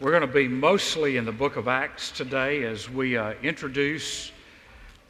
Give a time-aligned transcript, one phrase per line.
[0.00, 4.32] We're going to be mostly in the book of Acts today as we uh, introduce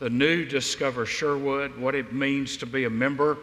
[0.01, 3.39] the new Discover Sherwood, what it means to be a member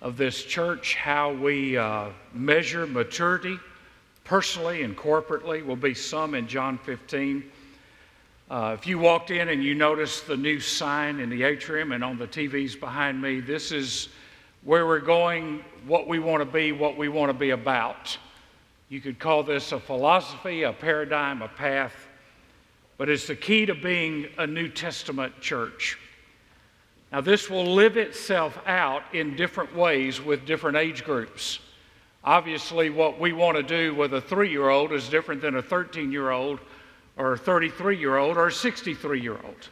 [0.00, 3.58] of this church, how we uh, measure maturity
[4.24, 5.62] personally and corporately.
[5.62, 7.44] Will be some in John 15.
[8.48, 12.02] Uh, if you walked in and you noticed the new sign in the atrium and
[12.02, 14.08] on the TVs behind me, this is
[14.64, 18.16] where we're going, what we want to be, what we want to be about.
[18.88, 21.94] You could call this a philosophy, a paradigm, a path,
[22.96, 25.98] but it's the key to being a New Testament church.
[27.12, 31.58] Now, this will live itself out in different ways with different age groups.
[32.24, 35.62] Obviously, what we want to do with a three year old is different than a
[35.62, 36.58] 13 year old
[37.18, 39.68] or a 33 year old or a 63 year old.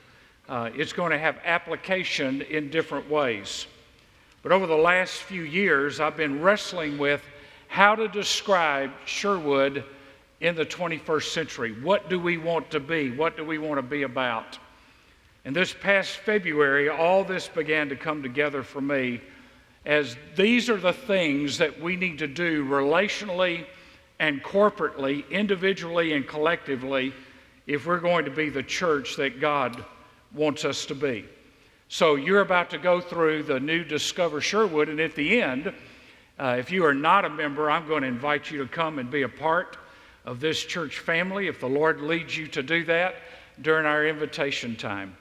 [0.48, 3.66] Uh, it's going to have application in different ways.
[4.42, 7.22] But over the last few years, I've been wrestling with
[7.76, 9.84] how to describe Sherwood
[10.40, 11.72] in the 21st century.
[11.82, 13.10] What do we want to be?
[13.10, 14.58] What do we want to be about?
[15.44, 19.20] And this past February, all this began to come together for me
[19.84, 23.66] as these are the things that we need to do relationally
[24.20, 27.12] and corporately, individually and collectively,
[27.66, 29.84] if we're going to be the church that God
[30.32, 31.26] wants us to be.
[31.88, 35.74] So you're about to go through the new Discover Sherwood, and at the end,
[36.38, 39.10] uh, if you are not a member, I'm going to invite you to come and
[39.10, 39.78] be a part
[40.24, 43.16] of this church family if the Lord leads you to do that
[43.62, 45.16] during our invitation time.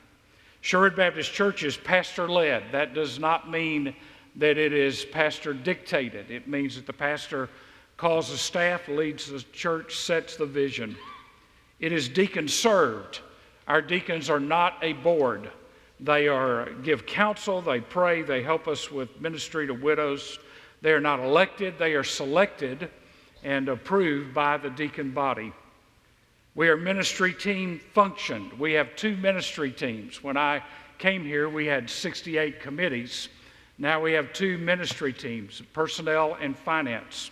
[0.62, 2.64] Sherwood Baptist Church is pastor led.
[2.72, 3.96] That does not mean
[4.36, 7.50] that it is pastor dictated, it means that the pastor
[7.98, 10.98] calls the staff, leads the church, sets the vision.
[11.80, 13.22] It is deacon served.
[13.68, 15.50] Our deacons are not a board.
[16.00, 20.40] They are give counsel, they pray, they help us with ministry to widows,
[20.86, 22.92] they are not elected, they are selected
[23.44, 25.52] and approved by the deacon body.
[26.54, 28.54] We are ministry team functioned.
[28.60, 30.24] We have two ministry teams.
[30.24, 30.62] When I
[31.00, 33.30] came here, we had 68 committees.
[33.80, 37.32] Now we have two ministry teams personnel and finance.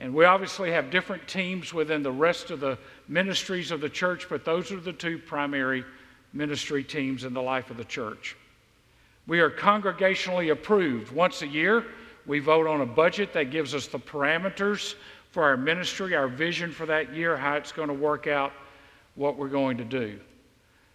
[0.00, 2.76] And we obviously have different teams within the rest of the
[3.06, 5.84] ministries of the church, but those are the two primary
[6.32, 8.34] ministry teams in the life of the church.
[9.28, 11.12] We are congregationally approved.
[11.12, 11.84] Once a year,
[12.26, 14.94] we vote on a budget that gives us the parameters
[15.30, 18.52] for our ministry, our vision for that year, how it's going to work out,
[19.14, 20.18] what we're going to do.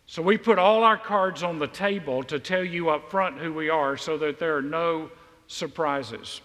[0.06, 3.52] So we put all our cards on the table to tell you up front who
[3.52, 5.12] we are so that there are no
[5.48, 6.42] surprises.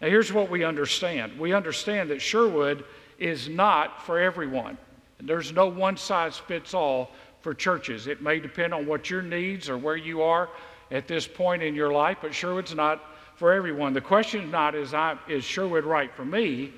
[0.00, 2.84] Now, here's what we understand we understand that Sherwood
[3.18, 4.76] is not for everyone.
[5.20, 8.08] There's no one size fits all for churches.
[8.08, 10.48] It may depend on what your needs or where you are
[10.90, 13.92] at this point in your life, but Sherwood's not for everyone.
[13.92, 16.72] The question is not is, I, is Sherwood right for me?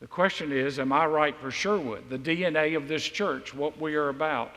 [0.00, 3.94] The question is, am I right for Sherwood, the DNA of this church, what we
[3.94, 4.56] are about?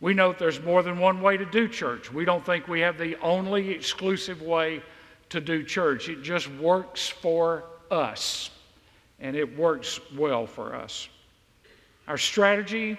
[0.00, 2.12] We know there's more than one way to do church.
[2.12, 4.82] We don't think we have the only exclusive way
[5.30, 6.08] to do church.
[6.08, 8.50] It just works for us,
[9.20, 11.08] and it works well for us.
[12.06, 12.96] Our strategy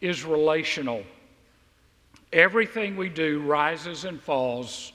[0.00, 1.02] is relational.
[2.32, 4.92] Everything we do rises and falls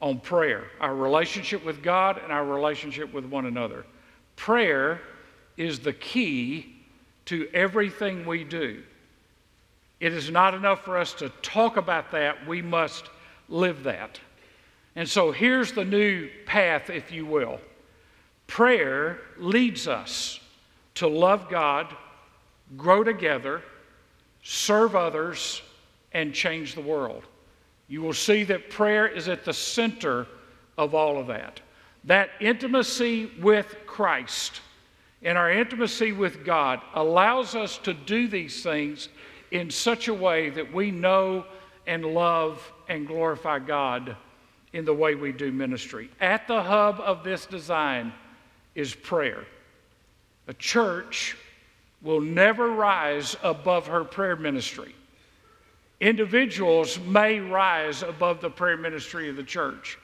[0.00, 3.84] on prayer, our relationship with God and our relationship with one another.
[4.36, 5.00] Prayer
[5.56, 6.76] is the key
[7.26, 8.82] to everything we do.
[10.00, 13.04] It is not enough for us to talk about that, we must
[13.48, 14.20] live that.
[14.94, 17.60] And so here's the new path, if you will.
[18.46, 20.40] Prayer leads us
[20.94, 21.94] to love God,
[22.76, 23.62] grow together,
[24.42, 25.62] serve others,
[26.12, 27.24] and change the world
[27.88, 30.26] you will see that prayer is at the center
[30.76, 31.60] of all of that.
[32.04, 34.60] That intimacy with Christ
[35.22, 39.08] and our intimacy with God allows us to do these things
[39.50, 41.44] in such a way that we know
[41.86, 44.16] and love and glorify God
[44.72, 46.10] in the way we do ministry.
[46.20, 48.12] At the hub of this design
[48.74, 49.44] is prayer.
[50.46, 51.36] A church
[52.02, 54.94] will never rise above her prayer ministry.
[56.00, 59.98] Individuals may rise above the prayer ministry of the church,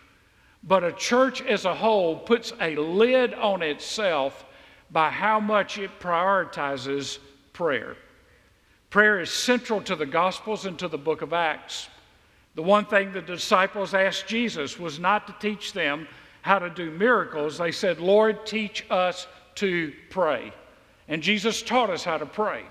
[0.62, 4.44] but a church as a whole puts a lid on itself
[4.90, 7.18] by how much it prioritizes
[7.52, 7.96] prayer.
[8.90, 11.88] Prayer is central to the Gospels and to the book of Acts.
[12.54, 16.06] The one thing the disciples asked Jesus was not to teach them
[16.42, 17.58] how to do miracles.
[17.58, 19.26] They said, Lord, teach us
[19.56, 20.52] to pray.
[21.08, 22.64] And Jesus taught us how to pray.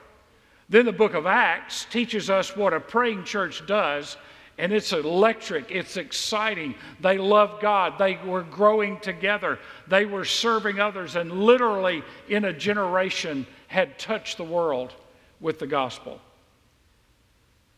[0.70, 4.18] Then the book of Acts teaches us what a praying church does,
[4.58, 6.76] and it's electric, it's exciting.
[7.00, 12.54] They love God, they were growing together, they were serving others, and literally in a
[12.54, 14.94] generation had touched the world
[15.40, 16.20] with the gospel.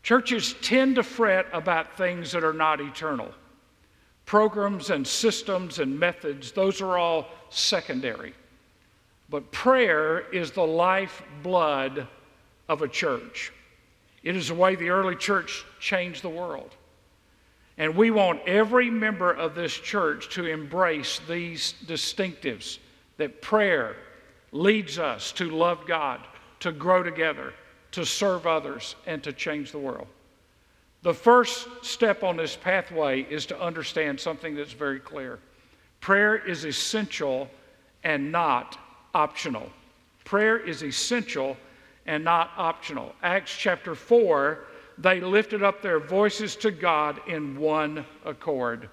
[0.02, 3.32] Churches tend to fret about things that are not eternal.
[4.24, 8.34] Programs and systems and methods, those are all secondary.
[9.28, 12.06] But prayer is the lifeblood
[12.68, 13.52] of a church.
[14.22, 16.74] It is the way the early church changed the world.
[17.78, 22.78] And we want every member of this church to embrace these distinctives
[23.18, 23.96] that prayer
[24.52, 26.20] leads us to love God,
[26.60, 27.52] to grow together,
[27.92, 30.06] to serve others, and to change the world.
[31.02, 35.38] The first step on this pathway is to understand something that's very clear
[36.00, 37.48] prayer is essential
[38.04, 38.78] and not
[39.14, 39.68] optional.
[40.24, 41.56] Prayer is essential
[42.06, 43.14] and not optional.
[43.22, 44.66] Acts chapter 4
[44.98, 48.88] they lifted up their voices to God in one accord.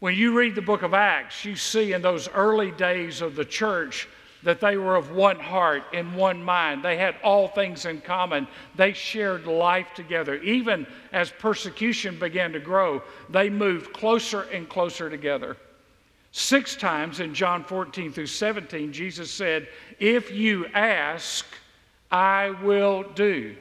[0.00, 3.44] When you read the book of Acts, you see in those early days of the
[3.44, 4.06] church
[4.42, 6.84] that they were of one heart and one mind.
[6.84, 8.46] They had all things in common.
[8.76, 10.36] They shared life together.
[10.36, 15.56] Even as persecution began to grow, they moved closer and closer together.
[16.32, 19.68] Six times in John 14 through 17, Jesus said,
[19.98, 21.46] If you ask,
[22.10, 23.56] I will do.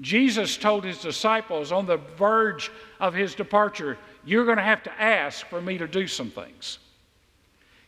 [0.00, 5.00] Jesus told his disciples on the verge of his departure, You're going to have to
[5.00, 6.78] ask for me to do some things.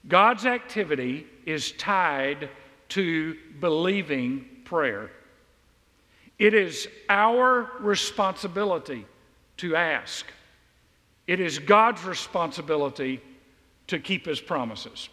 [0.06, 2.48] God's activity is tied
[2.90, 5.10] to believing prayer.
[6.38, 9.06] It is our responsibility
[9.58, 10.26] to ask,
[11.26, 13.20] it is God's responsibility
[13.88, 15.08] to keep his promises.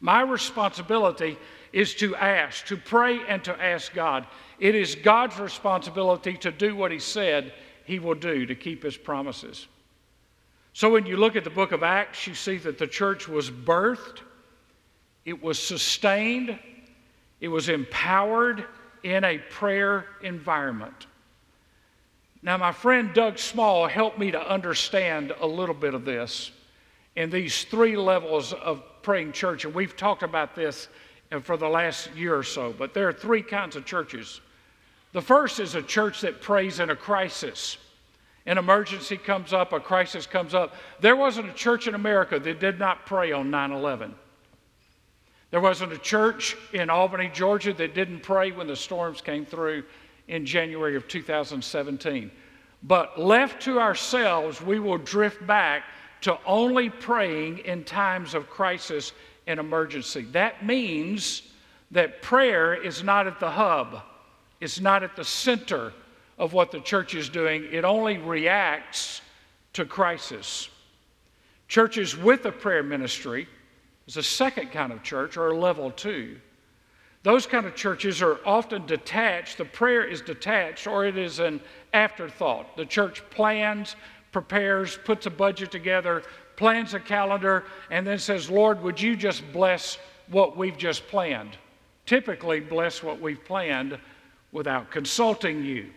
[0.00, 1.36] My responsibility
[1.72, 4.26] is to ask, to pray and to ask God.
[4.58, 7.52] It is God's responsibility to do what He said
[7.84, 9.66] He will do to keep His promises.
[10.72, 13.50] So when you look at the book of Acts, you see that the church was
[13.50, 14.20] birthed,
[15.24, 16.58] it was sustained,
[17.40, 18.66] it was empowered
[19.02, 21.06] in a prayer environment.
[22.42, 26.52] Now, my friend Doug Small helped me to understand a little bit of this
[27.16, 30.88] in these three levels of praying church, and we've talked about this
[31.42, 34.40] for the last year or so, but there are three kinds of churches.
[35.12, 37.78] The first is a church that prays in a crisis.
[38.46, 40.74] An emergency comes up, a crisis comes up.
[41.00, 44.14] There wasn't a church in America that did not pray on 9 11.
[45.50, 49.84] There wasn't a church in Albany, Georgia that didn't pray when the storms came through
[50.28, 52.30] in January of 2017.
[52.82, 55.84] But left to ourselves, we will drift back
[56.22, 59.12] to only praying in times of crisis
[59.46, 60.22] and emergency.
[60.32, 61.42] That means
[61.90, 64.02] that prayer is not at the hub.
[64.60, 65.92] It's not at the center
[66.38, 69.22] of what the church is doing, it only reacts
[69.72, 70.68] to crisis.
[71.68, 73.48] Churches with a prayer ministry
[74.06, 76.36] is a second kind of church, or a level two.
[77.22, 79.58] Those kind of churches are often detached.
[79.58, 81.60] The prayer is detached, or it is an
[81.92, 82.76] afterthought.
[82.76, 83.96] The church plans,
[84.30, 86.22] prepares, puts a budget together,
[86.56, 89.98] plans a calendar, and then says, Lord, would you just bless
[90.28, 91.56] what we've just planned?
[92.06, 93.98] Typically, bless what we've planned
[94.52, 95.90] without consulting you.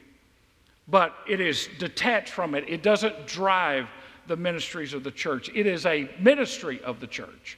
[0.88, 3.88] But it is detached from it, it doesn't drive
[4.28, 5.50] the ministries of the church.
[5.54, 7.58] It is a ministry of the church,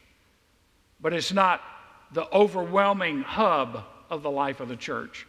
[1.02, 1.62] but it's not
[2.14, 5.28] the overwhelming hub of the life of the church.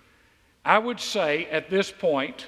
[0.64, 2.46] I would say at this point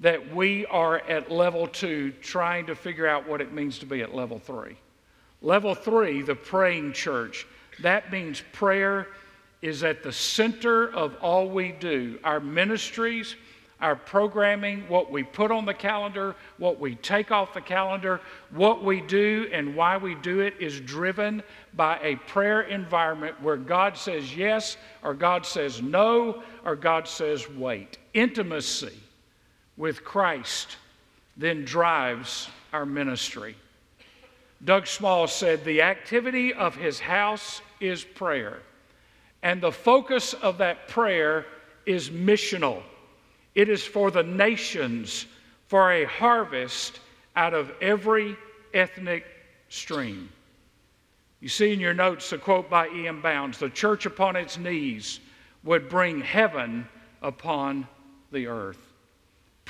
[0.00, 4.02] that we are at level two trying to figure out what it means to be
[4.02, 4.76] at level three.
[5.42, 7.46] Level three, the praying church,
[7.80, 9.08] that means prayer
[9.62, 12.18] is at the center of all we do.
[12.24, 13.36] Our ministries,
[13.80, 18.82] our programming, what we put on the calendar, what we take off the calendar, what
[18.82, 21.42] we do and why we do it is driven
[21.74, 27.48] by a prayer environment where God says yes, or God says no, or God says
[27.50, 27.98] wait.
[28.14, 28.98] Intimacy
[29.76, 30.76] with Christ
[31.36, 33.56] then drives our ministry.
[34.64, 38.58] Doug Small said, The activity of his house is prayer.
[39.42, 41.46] And the focus of that prayer
[41.86, 42.82] is missional.
[43.54, 45.26] It is for the nations,
[45.66, 47.00] for a harvest
[47.36, 48.36] out of every
[48.74, 49.24] ethnic
[49.68, 50.28] stream.
[51.40, 53.22] You see in your notes a quote by E.M.
[53.22, 55.20] Bounds The church upon its knees
[55.64, 56.86] would bring heaven
[57.22, 57.88] upon
[58.30, 58.89] the earth.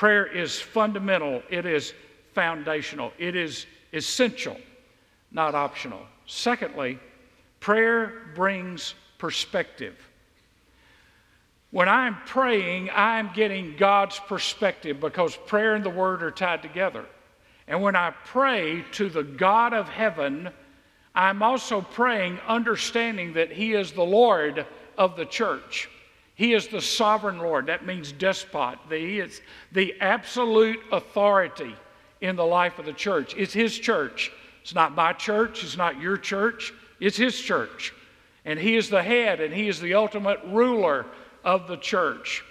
[0.00, 1.92] Prayer is fundamental, it is
[2.32, 4.56] foundational, it is essential,
[5.30, 6.00] not optional.
[6.24, 6.98] Secondly,
[7.60, 9.94] prayer brings perspective.
[11.70, 17.04] When I'm praying, I'm getting God's perspective because prayer and the Word are tied together.
[17.68, 20.48] And when I pray to the God of heaven,
[21.14, 24.64] I'm also praying understanding that He is the Lord
[24.96, 25.90] of the church.
[26.40, 27.66] He is the sovereign Lord.
[27.66, 28.78] That means despot.
[28.88, 29.42] He is
[29.72, 31.76] the absolute authority
[32.22, 33.34] in the life of the church.
[33.36, 34.32] It's His church.
[34.62, 35.62] It's not my church.
[35.62, 36.72] It's not your church.
[36.98, 37.92] It's His church.
[38.46, 41.04] And He is the head and He is the ultimate ruler
[41.44, 42.42] of the church.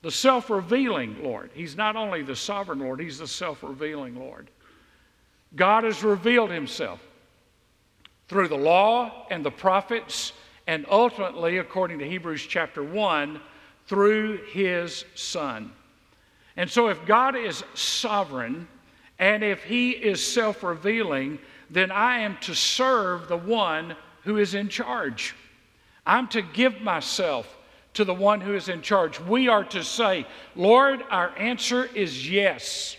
[0.00, 1.50] The self revealing Lord.
[1.54, 4.50] He's not only the sovereign Lord, He's the self revealing Lord.
[5.54, 6.98] God has revealed Himself
[8.26, 10.32] through the law and the prophets,
[10.66, 13.40] and ultimately, according to Hebrews chapter 1,
[13.86, 15.72] through His Son.
[16.56, 18.68] And so, if God is sovereign
[19.18, 21.38] and if He is self revealing,
[21.70, 25.34] then I am to serve the one who is in charge.
[26.06, 27.56] I'm to give myself
[27.94, 29.20] to the one who is in charge.
[29.20, 30.26] We are to say,
[30.56, 32.96] Lord, our answer is yes.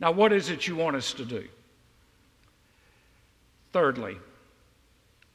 [0.00, 1.48] Now, what is it you want us to do?
[3.72, 4.18] Thirdly,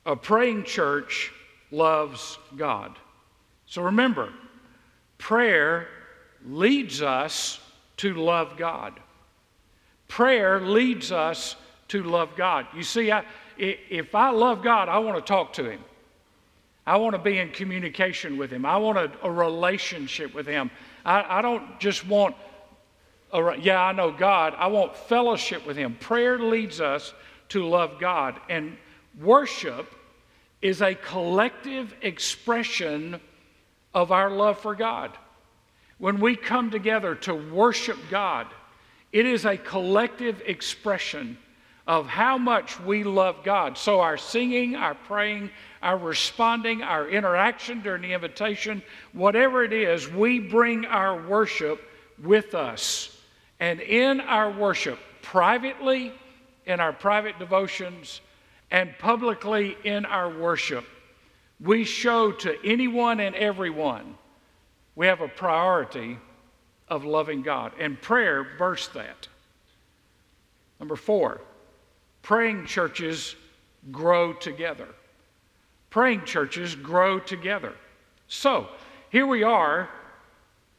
[0.05, 1.31] a praying church
[1.71, 2.97] loves God.
[3.65, 4.31] So remember,
[5.17, 5.87] prayer
[6.45, 7.59] leads us
[7.97, 8.99] to love God.
[10.07, 11.55] Prayer leads us
[11.87, 12.67] to love God.
[12.75, 13.23] You see, I,
[13.57, 15.81] if I love God, I want to talk to Him.
[16.85, 18.65] I want to be in communication with Him.
[18.65, 20.71] I want a, a relationship with Him.
[21.05, 22.35] I, I don't just want,
[23.31, 24.55] a, yeah, I know God.
[24.57, 25.95] I want fellowship with Him.
[25.99, 27.13] Prayer leads us
[27.49, 28.39] to love God.
[28.49, 28.77] And
[29.21, 29.93] worship
[30.61, 33.19] is a collective expression
[33.93, 35.11] of our love for God.
[35.97, 38.47] When we come together to worship God,
[39.11, 41.37] it is a collective expression
[41.87, 43.77] of how much we love God.
[43.77, 45.49] So, our singing, our praying,
[45.81, 48.81] our responding, our interaction during the invitation,
[49.13, 51.81] whatever it is, we bring our worship
[52.23, 53.17] with us.
[53.59, 56.13] And in our worship, privately,
[56.65, 58.21] in our private devotions,
[58.71, 60.85] and publicly in our worship,
[61.59, 64.17] we show to anyone and everyone
[64.95, 66.17] we have a priority
[66.87, 67.71] of loving God.
[67.79, 69.27] And prayer bursts that.
[70.79, 71.41] Number four,
[72.21, 73.35] praying churches
[73.91, 74.87] grow together.
[75.89, 77.73] Praying churches grow together.
[78.27, 78.67] So,
[79.09, 79.89] here we are,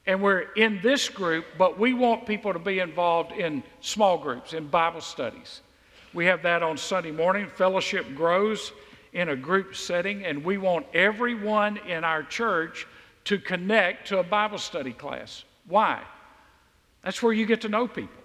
[0.07, 4.55] and we're in this group, but we want people to be involved in small groups,
[4.55, 5.61] in Bible studies.
[6.15, 7.49] We have that on Sunday morning.
[7.49, 8.73] Fellowship grows
[9.13, 12.87] in a group setting, and we want everyone in our church
[13.25, 15.45] to connect to a Bible study class.
[15.67, 16.03] Why?
[17.03, 18.23] That's where you get to know people.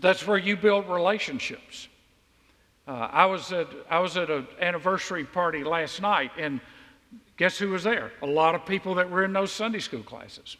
[0.00, 1.88] That's where you build relationships.
[2.86, 6.60] Uh, I was at I was at an anniversary party last night, and
[7.36, 8.12] guess who was there?
[8.22, 10.56] A lot of people that were in those Sunday school classes.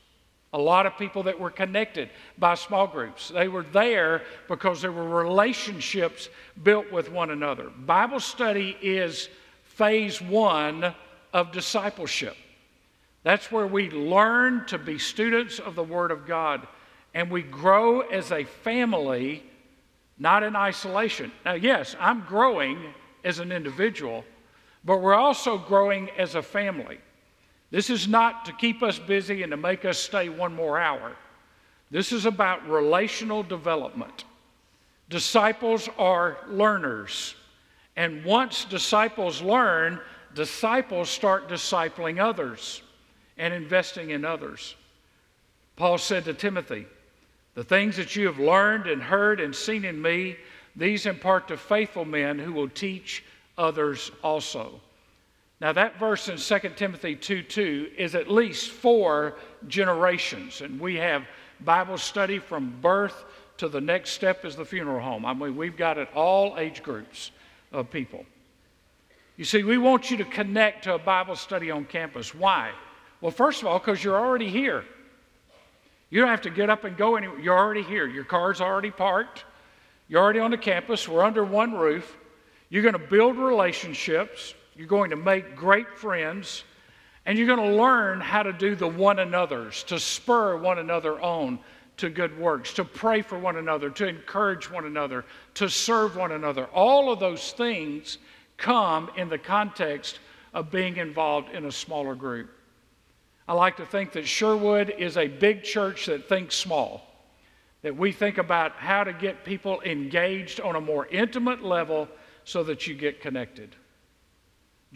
[0.56, 2.08] A lot of people that were connected
[2.38, 3.28] by small groups.
[3.28, 6.30] They were there because there were relationships
[6.62, 7.68] built with one another.
[7.68, 9.28] Bible study is
[9.64, 10.94] phase one
[11.34, 12.34] of discipleship.
[13.22, 16.66] That's where we learn to be students of the Word of God
[17.12, 19.42] and we grow as a family,
[20.18, 21.32] not in isolation.
[21.44, 22.94] Now, yes, I'm growing
[23.24, 24.24] as an individual,
[24.86, 26.98] but we're also growing as a family.
[27.70, 31.16] This is not to keep us busy and to make us stay one more hour.
[31.90, 34.24] This is about relational development.
[35.08, 37.34] Disciples are learners.
[37.96, 40.00] And once disciples learn,
[40.34, 42.82] disciples start discipling others
[43.38, 44.74] and investing in others.
[45.76, 46.86] Paul said to Timothy,
[47.54, 50.36] The things that you have learned and heard and seen in me,
[50.74, 53.24] these impart to faithful men who will teach
[53.56, 54.80] others also.
[55.60, 59.36] Now, that verse in 2 Timothy 2 2 is at least four
[59.68, 61.24] generations, and we have
[61.60, 63.24] Bible study from birth
[63.58, 65.24] to the next step is the funeral home.
[65.24, 67.30] I mean, we've got it all age groups
[67.72, 68.26] of people.
[69.36, 72.34] You see, we want you to connect to a Bible study on campus.
[72.34, 72.72] Why?
[73.20, 74.84] Well, first of all, because you're already here.
[76.10, 77.38] You don't have to get up and go anywhere.
[77.40, 78.06] You're already here.
[78.06, 79.44] Your car's already parked.
[80.08, 81.08] You're already on the campus.
[81.08, 82.16] We're under one roof.
[82.68, 84.54] You're going to build relationships.
[84.76, 86.64] You're going to make great friends.
[87.26, 91.20] And you're going to learn how to do the one another's, to spur one another
[91.20, 91.58] on
[91.96, 96.30] to good works, to pray for one another, to encourage one another, to serve one
[96.30, 96.66] another.
[96.66, 98.18] All of those things
[98.58, 100.20] come in the context
[100.54, 102.50] of being involved in a smaller group.
[103.48, 107.02] I like to think that Sherwood is a big church that thinks small,
[107.82, 112.08] that we think about how to get people engaged on a more intimate level
[112.44, 113.74] so that you get connected.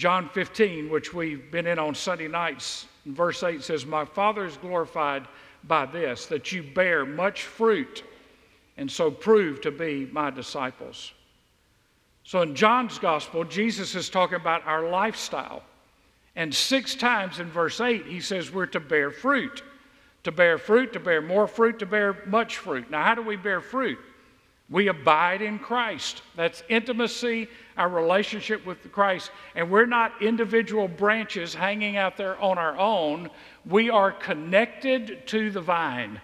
[0.01, 4.57] John 15, which we've been in on Sunday nights, verse 8 says, My Father is
[4.57, 5.29] glorified
[5.65, 8.03] by this, that you bear much fruit
[8.79, 11.13] and so prove to be my disciples.
[12.25, 15.63] So in John's gospel, Jesus is talking about our lifestyle.
[16.35, 19.63] And six times in verse 8, he says we're to bear fruit.
[20.25, 22.91] To bear fruit, to bear more fruit, to bear much fruit.
[22.91, 23.99] Now, how do we bear fruit?
[24.71, 26.23] We abide in Christ.
[26.37, 29.33] That's intimacy, our relationship with Christ.
[29.57, 33.31] And we're not individual branches hanging out there on our own.
[33.67, 36.21] We are connected to the vine.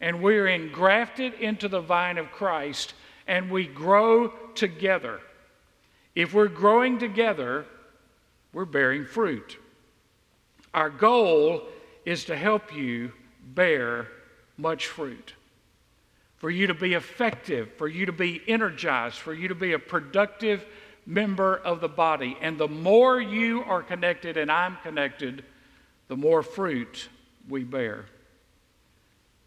[0.00, 2.94] And we're engrafted into the vine of Christ.
[3.28, 5.20] And we grow together.
[6.16, 7.66] If we're growing together,
[8.52, 9.58] we're bearing fruit.
[10.74, 11.62] Our goal
[12.04, 13.12] is to help you
[13.54, 14.08] bear
[14.56, 15.34] much fruit,
[16.36, 19.78] for you to be effective, for you to be energized, for you to be a
[19.78, 20.66] productive
[21.06, 22.36] member of the body.
[22.40, 25.44] And the more you are connected and I'm connected,
[26.08, 27.08] the more fruit
[27.48, 28.06] we bear.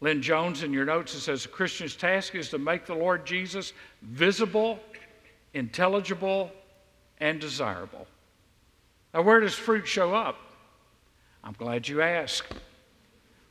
[0.01, 3.25] Lynn Jones, in your notes, it says a Christian's task is to make the Lord
[3.25, 4.79] Jesus visible,
[5.53, 6.51] intelligible,
[7.19, 8.07] and desirable.
[9.13, 10.37] Now, where does fruit show up?
[11.43, 12.53] I'm glad you asked.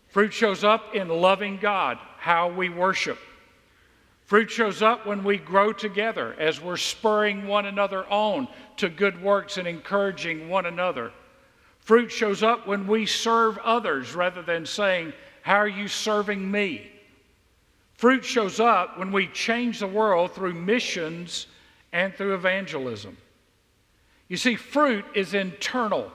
[0.08, 3.18] Fruit shows up in loving God, how we worship.
[4.26, 8.46] Fruit shows up when we grow together as we're spurring one another on
[8.76, 11.12] to good works and encouraging one another.
[11.80, 16.92] Fruit shows up when we serve others rather than saying, How are you serving me?
[17.94, 21.46] Fruit shows up when we change the world through missions
[21.92, 23.16] and through evangelism.
[24.28, 26.12] You see, fruit is internal.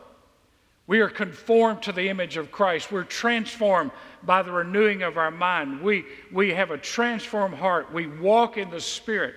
[0.85, 2.91] We are conformed to the image of Christ.
[2.91, 3.91] We're transformed
[4.25, 5.81] by the renewing of our mind.
[5.81, 7.93] We, we have a transformed heart.
[7.93, 9.35] We walk in the Spirit.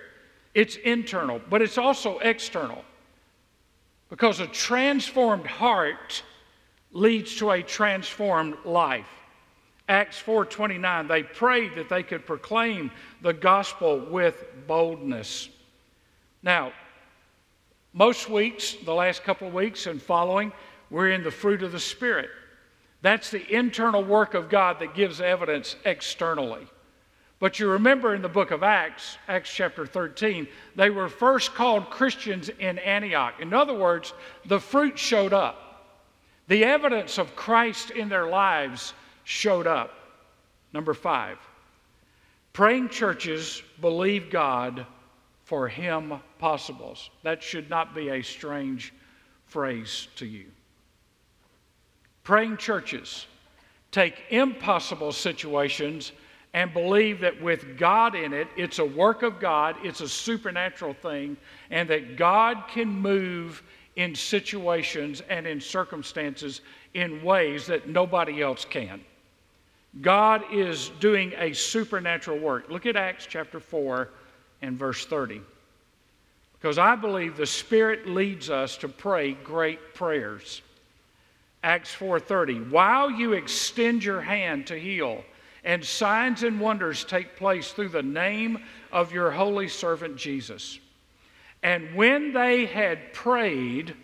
[0.55, 2.85] It's internal, but it's also external.
[4.09, 6.23] Because a transformed heart
[6.93, 9.09] leads to a transformed life.
[9.89, 12.91] Acts 4:29 they prayed that they could proclaim
[13.23, 15.49] the gospel with boldness.
[16.43, 16.73] Now,
[17.93, 20.53] most weeks, the last couple of weeks and following,
[20.91, 22.31] we're in the fruit of the Spirit.
[23.07, 26.67] That's the internal work of God that gives evidence externally.
[27.39, 31.89] But you remember in the book of Acts, Acts chapter 13, they were first called
[31.89, 33.35] Christians in Antioch.
[33.39, 34.13] In other words,
[34.47, 35.85] the fruit showed up.
[36.49, 39.93] The evidence of Christ in their lives showed up.
[40.73, 41.39] Number five,
[42.53, 44.85] praying churches believe God
[45.45, 47.11] for him possibles.
[47.23, 48.93] That should not be a strange
[49.47, 50.47] phrase to you.
[52.27, 53.29] Praying churches
[53.93, 56.11] take impossible situations
[56.55, 60.93] and believe that with God in it, it's a work of God, it's a supernatural
[60.93, 61.37] thing,
[61.71, 63.63] and that God can move
[63.95, 66.63] in situations and in circumstances
[66.95, 69.01] in ways that nobody else can.
[70.01, 72.69] God is doing a supernatural work.
[72.69, 74.09] Look at Acts chapter 4
[74.63, 75.43] and verse 30.
[76.59, 80.63] Because I believe the Spirit leads us to pray great prayers.
[81.67, 85.25] Acts 4:30 While you extend your hand to heal
[85.65, 90.79] and signs and wonders take place through the name of your holy servant Jesus.
[91.65, 93.97] And when they had prayed,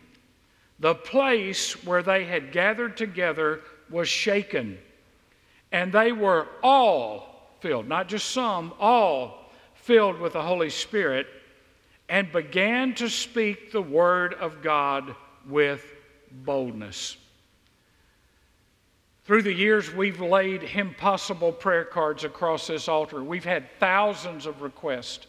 [0.80, 4.76] the place where they had gathered together was shaken,
[5.70, 11.28] and they were all filled, not just some, all filled with the Holy Spirit
[12.08, 15.14] and began to speak the word of God
[15.46, 15.94] with
[16.32, 17.18] boldness.
[19.24, 23.22] Through the years, we've laid impossible prayer cards across this altar.
[23.22, 25.28] We've had thousands of requests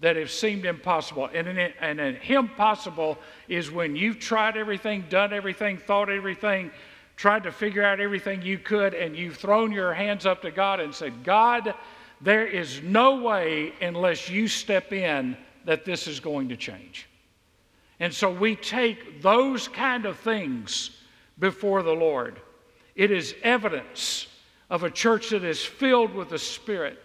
[0.00, 1.28] that have seemed impossible.
[1.32, 3.16] And an, and an impossible
[3.48, 6.72] is when you've tried everything, done everything, thought everything,
[7.16, 10.80] tried to figure out everything you could, and you've thrown your hands up to God
[10.80, 11.74] and said, God,
[12.20, 17.08] there is no way, unless you step in, that this is going to change.
[18.00, 20.90] And so we take those kind of things
[21.38, 22.40] before the Lord.
[22.98, 24.26] It is evidence
[24.68, 26.98] of a church that is filled with the Spirit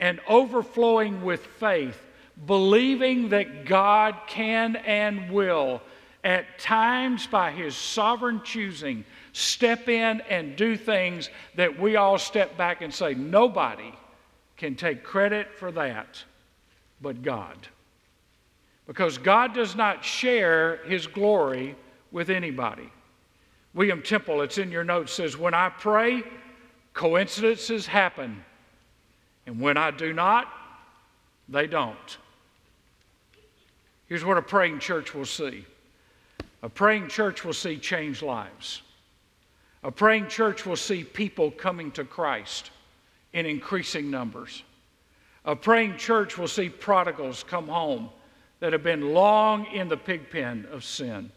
[0.00, 1.96] and overflowing with faith,
[2.44, 5.80] believing that God can and will,
[6.24, 12.56] at times by His sovereign choosing, step in and do things that we all step
[12.56, 13.94] back and say, nobody
[14.56, 16.22] can take credit for that
[17.00, 17.68] but God.
[18.88, 21.76] Because God does not share his glory
[22.10, 22.90] with anybody.
[23.74, 26.22] William Temple, it's in your notes, says, When I pray,
[26.92, 28.44] coincidences happen.
[29.46, 30.48] And when I do not,
[31.48, 32.18] they don't.
[34.06, 35.64] Here's what a praying church will see
[36.62, 38.82] a praying church will see changed lives.
[39.82, 42.70] A praying church will see people coming to Christ
[43.32, 44.62] in increasing numbers.
[45.44, 48.10] A praying church will see prodigals come home
[48.60, 51.32] that have been long in the pig pen of sin.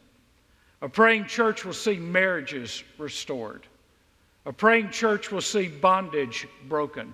[0.86, 3.66] A praying church will see marriages restored.
[4.46, 7.12] A praying church will see bondage broken.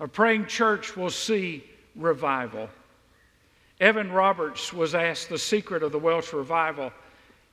[0.00, 1.62] A praying church will see
[1.94, 2.70] revival.
[3.80, 6.90] Evan Roberts was asked the secret of the Welsh revival,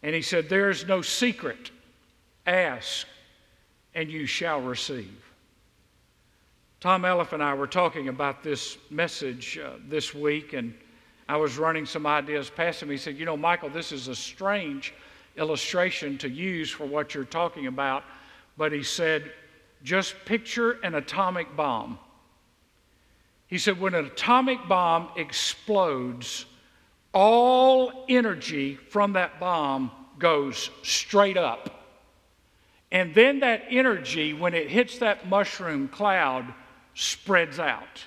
[0.02, 1.72] and he said, There is no secret.
[2.48, 3.06] Ask,
[3.94, 5.26] and you shall receive.
[6.80, 10.74] Tom Elliff and I were talking about this message uh, this week, and
[11.28, 12.90] I was running some ideas past him.
[12.90, 14.94] He said, You know, Michael, this is a strange
[15.38, 18.04] illustration to use for what you're talking about,
[18.58, 19.32] but he said,
[19.84, 22.00] Just picture an atomic bomb.
[23.48, 26.46] He said, When an atomic bomb explodes,
[27.14, 31.84] all energy from that bomb goes straight up.
[32.92, 36.54] And then that energy, when it hits that mushroom cloud,
[36.94, 38.06] spreads out.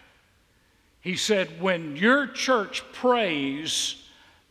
[1.00, 4.02] He said, when your church prays,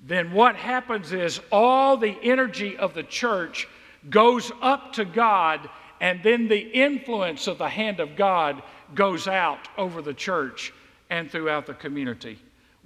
[0.06, 3.68] then what happens is all the energy of the church
[4.10, 5.68] goes up to God,
[6.00, 8.62] and then the influence of the hand of God
[8.94, 10.72] goes out over the church
[11.10, 12.38] and throughout the community.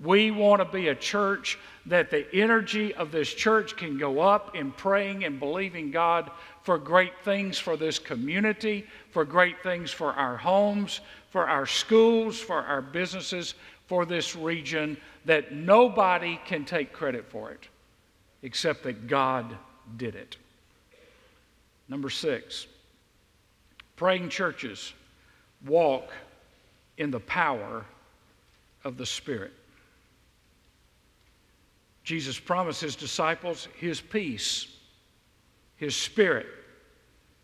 [0.02, 4.56] We want to be a church that the energy of this church can go up
[4.56, 6.32] in praying and believing God
[6.64, 11.02] for great things for this community, for great things for our homes,
[11.32, 13.56] for our schools, for our businesses,
[13.90, 17.68] for this region, that nobody can take credit for it
[18.44, 19.58] except that God
[19.98, 20.38] did it.
[21.90, 22.68] Number six,
[23.96, 24.94] praying churches
[25.66, 26.12] walk
[26.98, 27.84] in the power
[28.84, 29.54] of the Spirit.
[32.04, 34.68] Jesus promised his disciples his peace,
[35.78, 36.48] his spirit,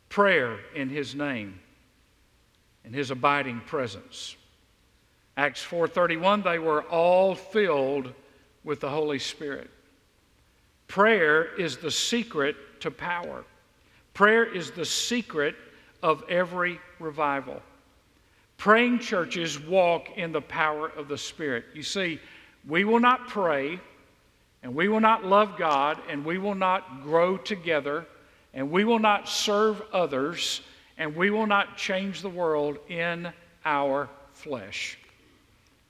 [0.10, 1.60] prayer in his name,
[2.84, 4.36] and his abiding presence.
[5.38, 8.14] Acts 4:31 they were all filled
[8.64, 9.70] with the Holy Spirit.
[10.88, 13.44] Prayer is the secret to power.
[14.14, 15.56] Prayer is the secret
[16.02, 17.62] of every revival.
[18.58, 21.66] Praying churches walk in the power of the Spirit.
[21.74, 22.20] You see,
[22.68, 23.80] we will not pray
[24.66, 28.04] and we will not love God, and we will not grow together,
[28.52, 30.62] and we will not serve others,
[30.98, 33.32] and we will not change the world in
[33.64, 34.98] our flesh.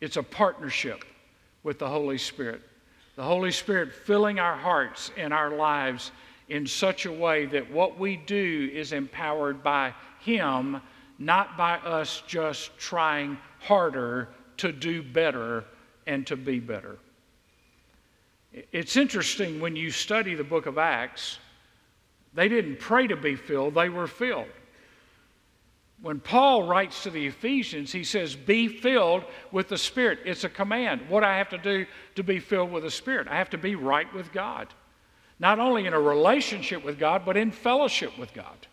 [0.01, 1.03] It's a partnership
[1.63, 2.62] with the Holy Spirit.
[3.15, 6.12] The Holy Spirit filling our hearts and our lives
[6.49, 10.81] in such a way that what we do is empowered by Him,
[11.17, 15.63] not by us just trying harder to do better
[16.05, 16.97] and to be better.
[18.71, 21.39] It's interesting when you study the book of Acts,
[22.34, 24.47] they didn't pray to be filled, they were filled.
[26.01, 30.19] When Paul writes to the Ephesians, he says, Be filled with the Spirit.
[30.25, 31.10] It's a command.
[31.10, 33.27] What I have to do to be filled with the Spirit?
[33.27, 34.67] I have to be right with God.
[35.39, 38.67] Not only in a relationship with God, but in fellowship with God.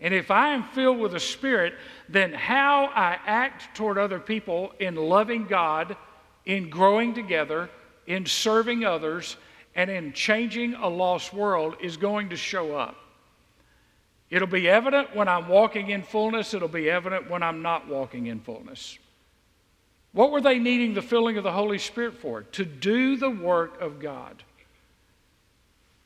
[0.00, 1.74] And if I am filled with the Spirit,
[2.08, 5.96] then how I act toward other people in loving God,
[6.44, 7.70] in growing together,
[8.06, 9.36] in serving others
[9.74, 12.96] and in changing a lost world is going to show up.
[14.32, 18.28] It'll be evident when I'm walking in fullness, it'll be evident when I'm not walking
[18.28, 18.98] in fullness.
[20.12, 22.40] What were they needing the filling of the Holy Spirit for?
[22.40, 24.42] To do the work of God.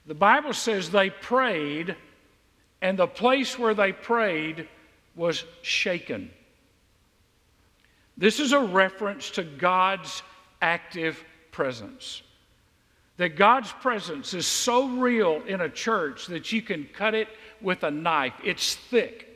[0.07, 1.95] The Bible says they prayed,
[2.83, 4.69] and the place where they prayed
[5.15, 6.29] was shaken.
[8.17, 10.25] This is a reference to God's
[10.61, 12.23] active presence.
[13.17, 17.29] That God's presence is so real in a church that you can cut it
[17.61, 18.35] with a knife.
[18.45, 19.27] It's thick.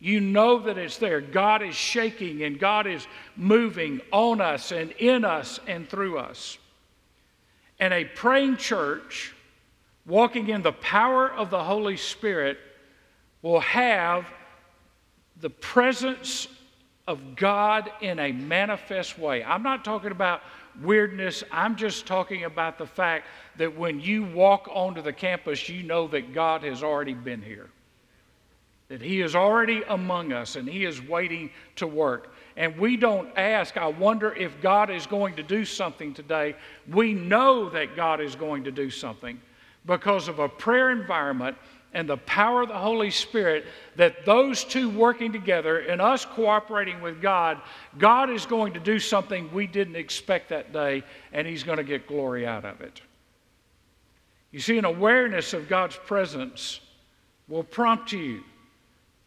[0.00, 1.20] You know that it's there.
[1.20, 6.56] God is shaking and God is moving on us and in us and through us.
[7.80, 9.34] And a praying church,
[10.06, 12.58] walking in the power of the Holy Spirit,
[13.42, 14.26] will have
[15.40, 16.48] the presence
[17.06, 19.42] of God in a manifest way.
[19.42, 20.42] I'm not talking about
[20.82, 21.44] weirdness.
[21.50, 26.06] I'm just talking about the fact that when you walk onto the campus, you know
[26.08, 27.68] that God has already been here.
[28.88, 32.34] That He is already among us and He is waiting to work.
[32.56, 36.56] And we don't ask, I wonder if God is going to do something today.
[36.90, 39.40] We know that God is going to do something
[39.86, 41.56] because of a prayer environment
[41.98, 43.64] and the power of the Holy Spirit,
[43.96, 47.60] that those two working together and us cooperating with God,
[47.98, 51.82] God is going to do something we didn't expect that day, and He's going to
[51.82, 53.02] get glory out of it.
[54.52, 56.78] You see, an awareness of God's presence
[57.48, 58.44] will prompt you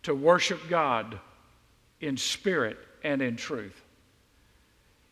[0.04, 1.20] to worship God
[2.00, 3.84] in spirit and in truth.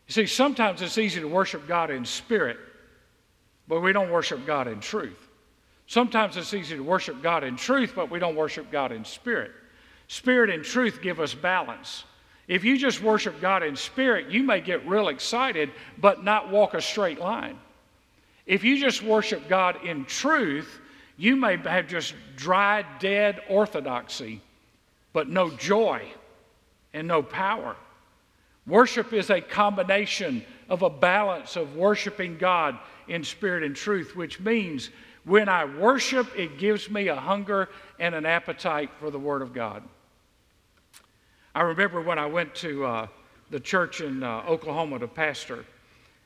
[0.08, 2.56] You see, sometimes it's easy to worship God in spirit,
[3.68, 5.29] but we don't worship God in truth.
[5.90, 9.50] Sometimes it's easy to worship God in truth, but we don't worship God in spirit.
[10.06, 12.04] Spirit and truth give us balance.
[12.46, 16.74] If you just worship God in spirit, you may get real excited, but not walk
[16.74, 17.58] a straight line.
[18.46, 20.78] If you just worship God in truth,
[21.16, 24.40] you may have just dry, dead orthodoxy,
[25.12, 26.06] but no joy
[26.94, 27.74] and no power.
[28.64, 34.38] Worship is a combination of a balance of worshiping God in spirit and truth, which
[34.38, 34.90] means
[35.24, 39.52] when I worship, it gives me a hunger and an appetite for the Word of
[39.52, 39.82] God.
[41.54, 43.06] I remember when I went to uh,
[43.50, 45.64] the church in uh, Oklahoma to pastor,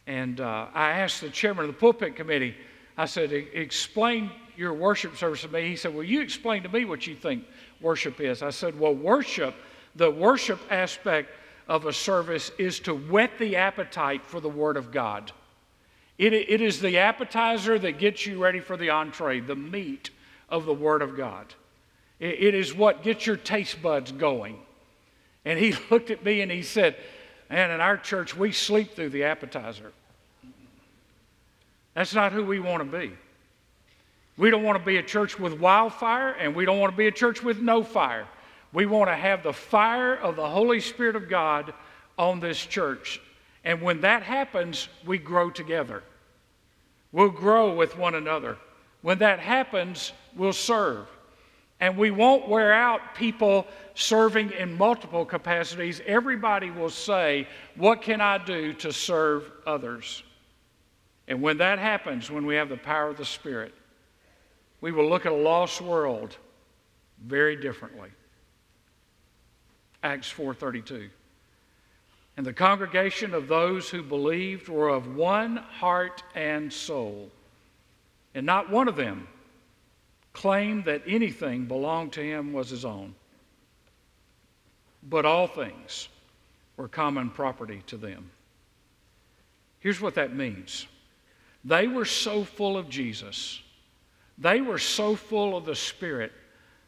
[0.07, 2.55] and uh, I asked the chairman of the pulpit committee,
[2.97, 5.69] I said, explain your worship service to me.
[5.69, 7.45] He said, Well, you explain to me what you think
[7.81, 8.43] worship is.
[8.43, 9.55] I said, Well, worship,
[9.97, 11.31] the worship aspect
[11.69, 15.33] of a service is to whet the appetite for the Word of God.
[16.19, 20.11] It, it is the appetizer that gets you ready for the entree, the meat
[20.49, 21.55] of the Word of God.
[22.21, 24.59] It, it is what gets your taste buds going.
[25.45, 26.97] And he looked at me and he said,
[27.51, 29.93] Man, in our church, we sleep through the appetizer.
[31.95, 33.13] That's not who we want to be.
[34.37, 37.07] We don't want to be a church with wildfire, and we don't want to be
[37.07, 38.27] a church with no fire.
[38.73, 41.73] We want to have the fire of the Holy Spirit of God
[42.19, 43.21] on this church.
[43.65, 46.03] And when that happens, we grow together.
[47.13, 48.59] We'll grow with one another.
[49.03, 51.07] When that happens, we'll serve.
[51.81, 56.01] And we won't wear out people serving in multiple capacities.
[56.07, 60.23] Everybody will say, What can I do to serve others?
[61.27, 63.75] And when that happens, when we have the power of the Spirit,
[64.81, 66.37] we will look at a lost world
[67.25, 68.11] very differently.
[70.03, 71.09] Acts 4:32.
[72.37, 77.31] And the congregation of those who believed were of one heart and soul.
[78.35, 79.29] And not one of them
[80.33, 83.15] claimed that anything belonged to him was his own,
[85.03, 86.09] but all things
[86.77, 88.31] were common property to them.
[89.79, 90.87] Here's what that means
[91.65, 93.63] they were so full of Jesus,
[94.37, 96.33] they were so full of the Spirit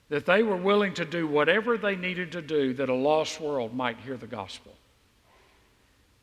[0.09, 3.75] that they were willing to do whatever they needed to do that a lost world
[3.75, 4.76] might hear the gospel.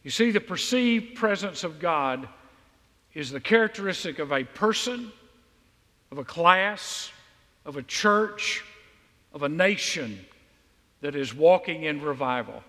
[0.03, 2.27] You see, the perceived presence of God
[3.13, 5.11] is the characteristic of a person,
[6.11, 7.11] of a class,
[7.65, 8.63] of a church,
[9.33, 10.19] of a nation
[11.01, 12.63] that is walking in revival.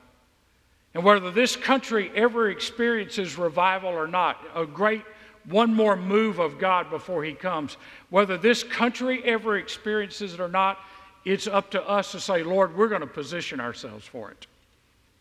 [0.94, 5.02] And whether this country ever experiences revival or not, a great
[5.46, 7.76] one more move of God before He comes,
[8.10, 10.78] whether this country ever experiences it or not,
[11.24, 14.46] it's up to us to say, Lord, we're going to position ourselves for it.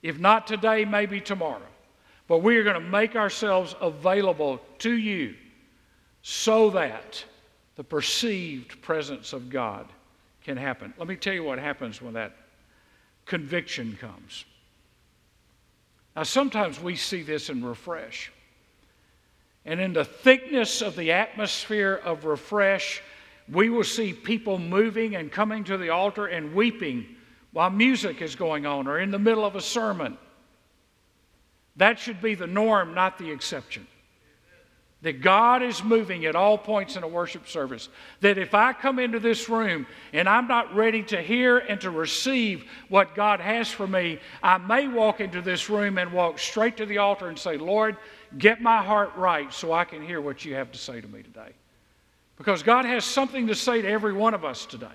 [0.01, 1.61] If not today, maybe tomorrow.
[2.27, 5.35] But we are going to make ourselves available to you
[6.21, 7.23] so that
[7.75, 9.87] the perceived presence of God
[10.43, 10.93] can happen.
[10.97, 12.35] Let me tell you what happens when that
[13.25, 14.45] conviction comes.
[16.15, 18.31] Now, sometimes we see this in refresh.
[19.65, 23.01] And in the thickness of the atmosphere of refresh,
[23.51, 27.05] we will see people moving and coming to the altar and weeping
[27.51, 30.17] while music is going on or in the middle of a sermon.
[31.77, 33.87] That should be the norm, not the exception.
[35.01, 37.89] That God is moving at all points in a worship service.
[38.21, 41.89] That if I come into this room and I'm not ready to hear and to
[41.89, 46.77] receive what God has for me, I may walk into this room and walk straight
[46.77, 47.97] to the altar and say, Lord,
[48.37, 51.21] get my heart right so I can hear what you have to say to me
[51.21, 51.51] today.
[52.37, 54.87] Because God has something to say to every one of us today.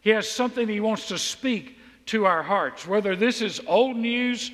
[0.00, 2.88] He has something He wants to speak to our hearts.
[2.88, 4.50] Whether this is old news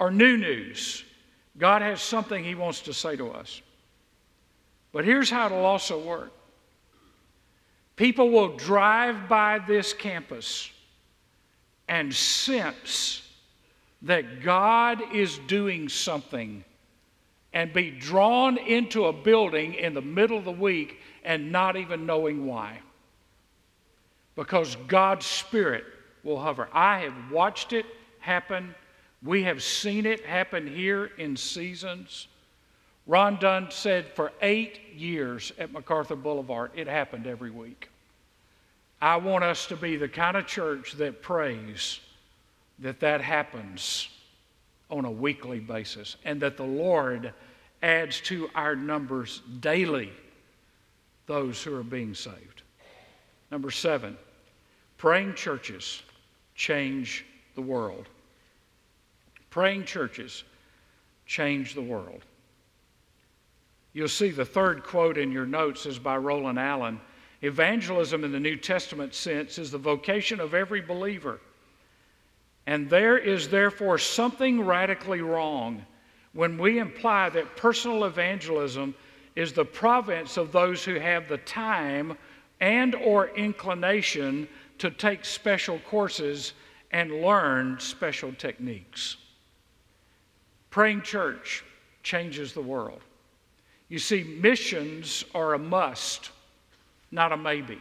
[0.00, 1.04] or new news,
[1.58, 3.60] God has something He wants to say to us.
[4.92, 6.32] But here's how it'll also work
[7.94, 10.70] people will drive by this campus
[11.86, 13.22] and sense
[14.02, 16.64] that God is doing something
[17.52, 22.06] and be drawn into a building in the middle of the week and not even
[22.06, 22.78] knowing why.
[24.36, 25.84] Because God's Spirit
[26.22, 26.68] will hover.
[26.72, 27.84] I have watched it
[28.20, 28.74] happen.
[29.22, 32.28] We have seen it happen here in seasons.
[33.06, 37.90] Ron Dunn said for eight years at MacArthur Boulevard, it happened every week.
[39.02, 42.00] I want us to be the kind of church that prays
[42.78, 44.08] that that happens
[44.90, 47.32] on a weekly basis and that the Lord
[47.82, 50.12] adds to our numbers daily
[51.26, 52.62] those who are being saved.
[53.50, 54.16] Number seven,
[54.98, 56.02] praying churches
[56.54, 58.08] change the world.
[59.50, 60.44] Praying churches
[61.26, 62.24] change the world.
[63.92, 67.00] You'll see the third quote in your notes is by Roland Allen,
[67.42, 71.40] Evangelism in the New Testament sense is the vocation of every believer.
[72.66, 75.84] And there is therefore something radically wrong
[76.34, 78.94] when we imply that personal evangelism
[79.36, 82.16] is the province of those who have the time
[82.60, 84.46] and or inclination
[84.78, 86.52] to take special courses
[86.90, 89.16] and learn special techniques.
[90.70, 91.64] Praying church
[92.02, 93.00] changes the world.
[93.88, 96.30] You see, missions are a must,
[97.10, 97.78] not a maybe.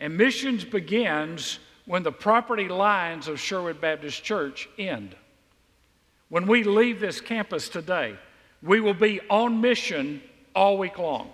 [0.00, 5.14] And missions begins when the property lines of Sherwood Baptist Church end.
[6.30, 8.16] When we leave this campus today,
[8.62, 10.20] we will be on mission
[10.54, 11.30] all week long.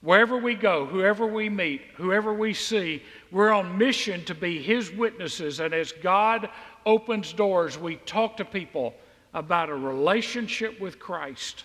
[0.00, 4.90] Wherever we go, whoever we meet, whoever we see, we're on mission to be His
[4.90, 5.60] witnesses.
[5.60, 6.48] And as God
[6.86, 8.94] opens doors, we talk to people
[9.34, 11.64] about a relationship with Christ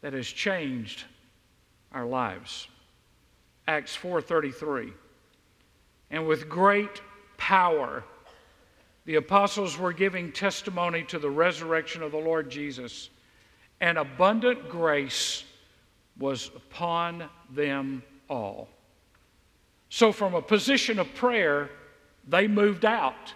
[0.00, 1.04] that has changed
[1.92, 2.68] our lives.
[3.66, 4.92] Acts 4:33.
[6.10, 7.00] And with great
[7.36, 8.04] power
[9.04, 13.10] the apostles were giving testimony to the resurrection of the Lord Jesus,
[13.80, 15.44] and abundant grace
[16.18, 18.68] was upon them all.
[19.90, 21.70] So, from a position of prayer,
[22.26, 23.34] they moved out.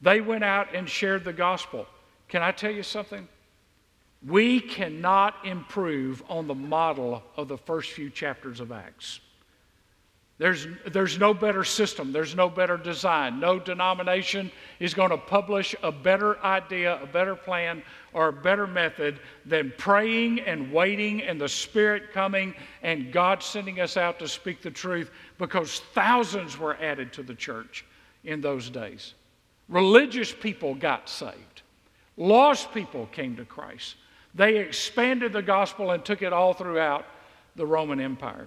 [0.00, 1.86] They went out and shared the gospel.
[2.30, 3.28] Can I tell you something?
[4.26, 9.20] We cannot improve on the model of the first few chapters of Acts.
[10.38, 13.40] There's, there's no better system, there's no better design.
[13.40, 17.82] No denomination is going to publish a better idea, a better plan,
[18.14, 23.80] or a better method than praying and waiting and the Spirit coming and God sending
[23.80, 27.84] us out to speak the truth because thousands were added to the church
[28.24, 29.12] in those days.
[29.68, 31.59] Religious people got saved,
[32.20, 33.96] lost people came to Christ.
[34.34, 37.06] They expanded the gospel and took it all throughout
[37.56, 38.46] the Roman Empire.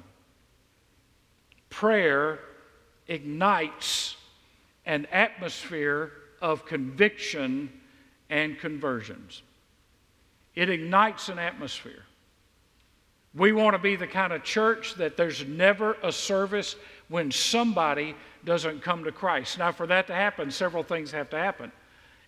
[1.70, 2.40] Prayer
[3.08, 4.16] ignites
[4.86, 7.70] an atmosphere of conviction
[8.30, 9.42] and conversions.
[10.56, 12.04] It ignites an atmosphere.
[13.36, 16.76] We want to be the kind of church that there's never a service
[17.08, 19.58] when somebody doesn't come to Christ.
[19.58, 21.72] Now, for that to happen, several things have to happen.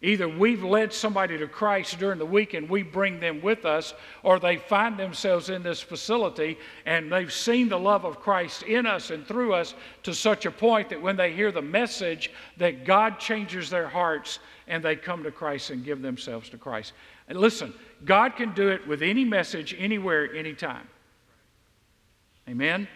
[0.02, 3.94] Either we've led somebody to Christ during the week and we bring them with us,
[4.24, 8.86] or they find themselves in this facility and they've seen the love of Christ in
[8.86, 12.86] us and through us to such a point that when they hear the message, that
[12.86, 16.94] God changes their hearts and they come to Christ and give themselves to Christ.
[17.28, 20.88] And listen, God can do it with any message, anywhere, anytime.
[22.50, 22.88] Amen?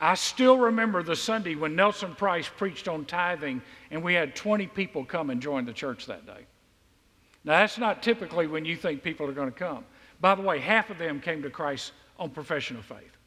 [0.00, 4.66] I still remember the Sunday when Nelson Price preached on tithing, and we had 20
[4.68, 6.46] people come and join the church that day.
[7.44, 9.84] Now, that's not typically when you think people are going to come.
[10.20, 13.18] By the way, half of them came to Christ on profession of faith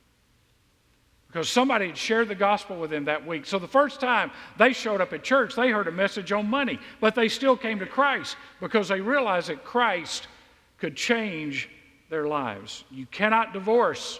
[1.32, 3.46] because somebody had shared the gospel with them that week.
[3.46, 6.78] So the first time they showed up at church, they heard a message on money,
[7.00, 10.28] but they still came to Christ because they realized that Christ
[10.78, 11.70] could change
[12.10, 12.84] their lives.
[12.92, 14.20] You cannot divorce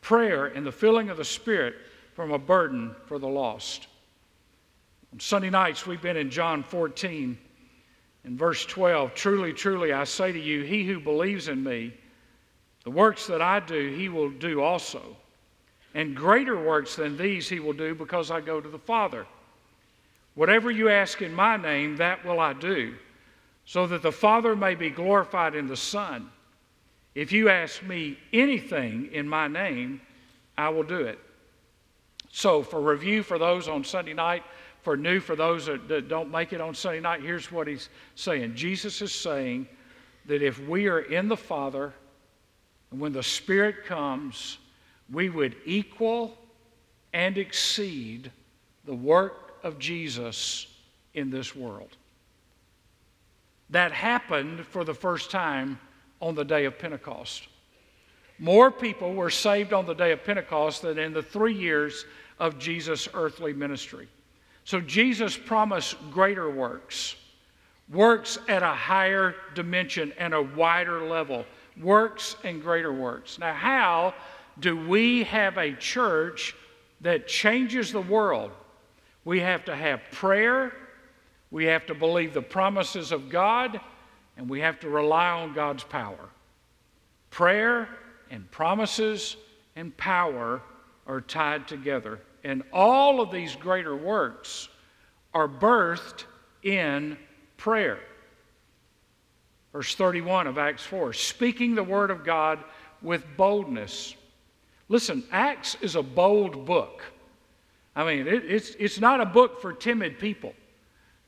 [0.00, 1.74] prayer and the filling of the Spirit
[2.16, 3.88] from a burden for the lost.
[5.12, 7.36] On Sunday nights, we've been in John 14
[8.24, 9.14] in verse 12.
[9.14, 11.92] Truly, truly, I say to you, he who believes in me,
[12.84, 15.14] the works that I do, he will do also.
[15.94, 19.26] And greater works than these he will do because I go to the Father.
[20.34, 22.94] Whatever you ask in my name, that will I do,
[23.66, 26.30] so that the Father may be glorified in the Son.
[27.14, 30.00] If you ask me anything in my name,
[30.56, 31.18] I will do it.
[32.30, 34.42] So, for review for those on Sunday night,
[34.82, 38.54] for new for those that, don't make it on Sunday night, here's what he's saying
[38.54, 39.66] Jesus is saying
[40.26, 41.92] that if we are in the Father,
[42.90, 44.58] and when the Spirit comes,
[45.10, 46.36] we would equal
[47.12, 48.30] and exceed
[48.84, 50.66] the work of Jesus
[51.14, 51.96] in this world.
[53.70, 55.80] That happened for the first time
[56.20, 57.48] on the day of Pentecost.
[58.38, 62.04] More people were saved on the day of Pentecost than in the three years
[62.38, 64.08] of Jesus' earthly ministry.
[64.64, 67.16] So Jesus promised greater works,
[67.90, 71.46] works at a higher dimension and a wider level,
[71.80, 73.38] works and greater works.
[73.38, 74.14] Now, how
[74.58, 76.54] do we have a church
[77.00, 78.50] that changes the world?
[79.24, 80.72] We have to have prayer,
[81.50, 83.80] we have to believe the promises of God,
[84.36, 86.28] and we have to rely on God's power.
[87.30, 87.88] Prayer
[88.30, 89.36] and promises
[89.76, 90.62] and power
[91.06, 92.20] are tied together.
[92.44, 94.68] And all of these greater works
[95.34, 96.24] are birthed
[96.62, 97.16] in
[97.56, 98.00] prayer.
[99.72, 102.58] Verse 31 of Acts 4 speaking the word of God
[103.02, 104.14] with boldness.
[104.88, 107.02] Listen, Acts is a bold book.
[107.94, 110.54] I mean, it, it's, it's not a book for timid people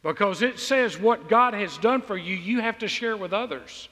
[0.03, 3.89] because it says what God has done for you, you have to share with others.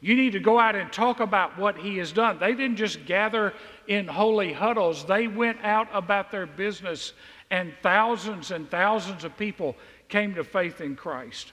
[0.00, 2.38] You need to go out and talk about what He has done.
[2.38, 3.52] They didn't just gather
[3.86, 7.14] in holy huddles, they went out about their business,
[7.50, 9.76] and thousands and thousands of people
[10.08, 11.52] came to faith in Christ.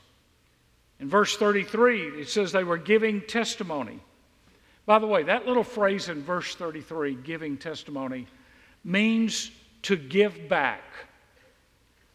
[0.99, 3.99] In verse 33, it says they were giving testimony.
[4.85, 8.27] By the way, that little phrase in verse 33, giving testimony,
[8.83, 9.51] means
[9.83, 10.83] to give back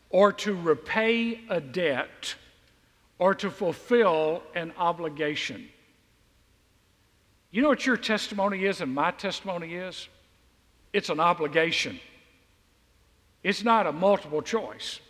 [0.08, 2.34] or to repay a debt
[3.18, 5.68] or to fulfill an obligation.
[7.50, 10.08] You know what your testimony is and my testimony is?
[10.92, 11.98] It's an obligation.
[13.42, 15.00] It's not a multiple choice.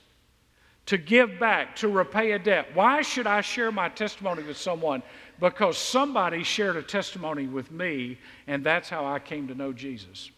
[0.86, 2.68] To give back, to repay a debt.
[2.74, 5.02] Why should I share my testimony with someone?
[5.38, 10.30] Because somebody shared a testimony with me, and that's how I came to know Jesus.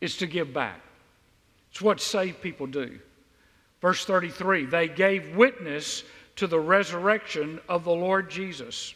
[0.00, 0.80] It's to give back.
[1.70, 2.98] It's what saved people do.
[3.80, 6.04] Verse 33 they gave witness
[6.36, 8.94] to the resurrection of the Lord Jesus.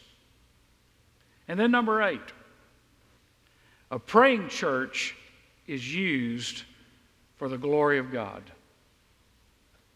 [1.47, 2.21] And then, number eight,
[3.91, 5.15] a praying church
[5.67, 6.63] is used
[7.37, 8.43] for the glory of God.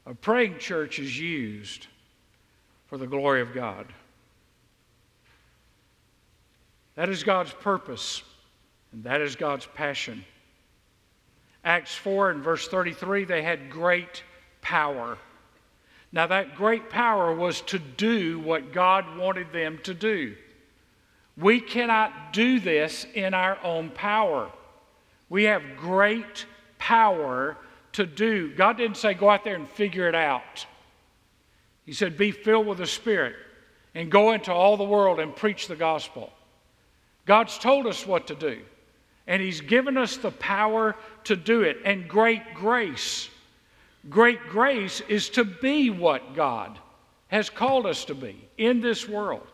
[0.06, 1.88] A praying church is used
[2.88, 3.88] for the glory of God.
[6.96, 8.24] That is God's purpose,
[8.92, 10.26] and that is God's passion.
[11.64, 14.24] Acts 4 and verse 33, they had great
[14.62, 15.18] power.
[16.12, 20.36] Now, that great power was to do what God wanted them to do.
[21.38, 24.50] We cannot do this in our own power.
[25.30, 26.46] We have great
[26.80, 27.58] power
[27.94, 28.54] to do.
[28.56, 30.66] God didn't say, go out there and figure it out.
[31.86, 33.36] He said, be filled with the Spirit
[33.94, 36.32] and go into all the world and preach the gospel.
[37.26, 38.62] God's told us what to do,
[39.28, 41.78] and He's given us the power to do it.
[41.84, 43.30] And great grace,
[44.10, 46.80] great grace is to be what God
[47.28, 49.48] has called us to be in this world.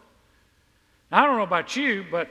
[1.14, 2.28] I don't know about you, but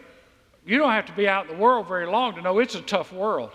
[0.67, 2.83] you don't have to be out in the world very long to know it's a
[2.83, 3.51] tough world.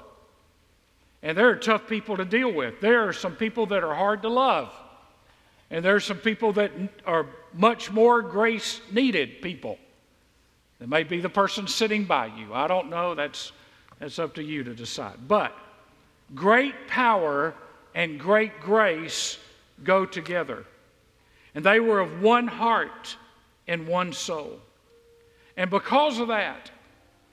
[1.22, 2.80] And there are tough people to deal with.
[2.80, 4.74] There are some people that are hard to love.
[5.70, 6.72] And there are some people that
[7.06, 9.78] are much more grace needed people.
[10.80, 12.54] It may be the person sitting by you.
[12.54, 13.14] I don't know.
[13.14, 13.52] That's,
[14.00, 15.28] that's up to you to decide.
[15.28, 15.54] But
[16.36, 17.54] great power
[17.94, 19.40] and great grace
[19.84, 20.66] go together.
[21.54, 23.18] And they were of one heart
[23.68, 24.62] and one soul.
[25.58, 26.72] And because of that,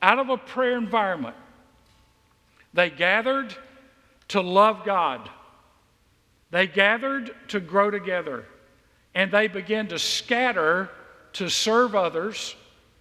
[0.02, 1.36] out of a prayer environment,
[2.72, 3.54] they gathered
[4.28, 5.30] to love God.
[6.50, 8.46] They gathered to grow together.
[9.14, 10.90] And they began to scatter
[11.34, 12.56] to serve others.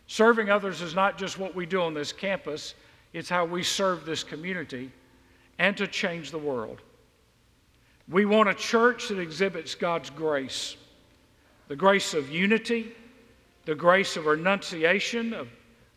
[0.08, 2.76] Serving others is not just what we do on this campus,
[3.14, 4.92] it's how we serve this community
[5.58, 6.82] and to change the world.
[8.10, 10.76] We want a church that exhibits God's grace
[11.70, 12.94] the grace of unity,
[13.66, 15.47] the grace of renunciation of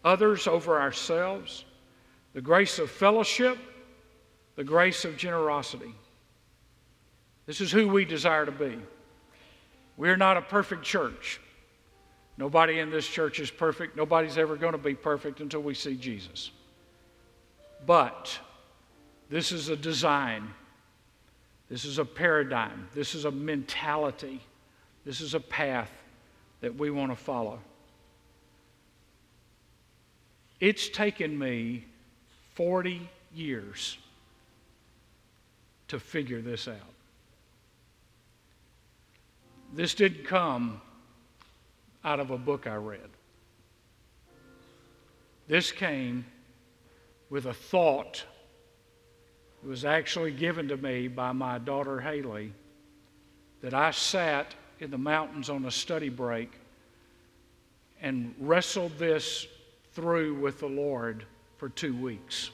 [0.05, 1.65] others over ourselves,
[2.33, 3.59] the grace of fellowship,
[4.55, 5.95] the grace of generosity.
[7.47, 8.79] This is who we desire to be.
[9.97, 11.41] We're not a perfect church.
[12.39, 13.97] Nobody in this church is perfect.
[13.97, 16.51] Nobody's ever going to be perfect until we see Jesus.
[17.87, 18.39] But
[19.31, 20.51] this is a design.
[21.69, 22.89] This is a paradigm.
[22.95, 24.41] This is a mentality.
[25.05, 25.91] This is a path
[26.61, 27.59] that we want to follow.
[30.61, 31.85] It's taken me
[32.55, 33.99] 40 years
[35.89, 36.77] to figure this out.
[39.75, 40.81] This didn't come
[42.05, 43.11] out of a book I read.
[45.49, 46.25] This came
[47.31, 48.25] with a thought
[49.63, 52.53] that was actually given to me by my daughter Haley
[53.61, 56.53] that I sat in the mountains on a study break
[58.01, 59.47] and wrestled this
[59.93, 61.25] through with the Lord
[61.57, 62.51] for two weeks.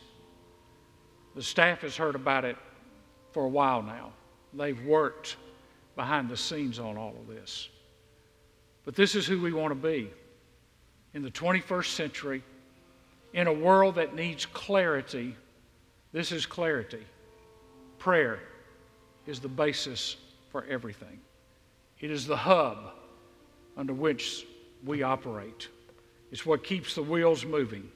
[1.34, 2.56] The staff has heard about it
[3.32, 4.12] for a while now.
[4.54, 5.36] They've worked
[5.96, 7.68] behind the scenes on all of this.
[8.84, 10.10] But this is who we want to be
[11.14, 12.42] in the 21st century,
[13.32, 15.36] in a world that needs clarity.
[16.12, 17.04] This is clarity.
[17.98, 18.40] Prayer
[19.26, 20.16] is the basis
[20.50, 21.20] for everything.
[22.02, 22.90] It is the hub
[23.76, 24.44] under which
[24.84, 25.68] we operate.
[26.30, 27.90] It's what keeps the wheels moving.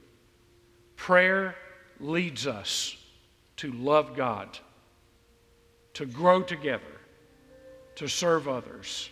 [0.96, 1.57] Prayer
[2.00, 2.96] leads us
[3.57, 4.59] to love God,
[5.94, 6.82] to grow together,
[7.96, 9.11] to serve others,